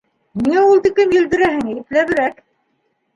[0.43, 2.41] —Ниңә ул тиклем елдерәһең, ипләберәк!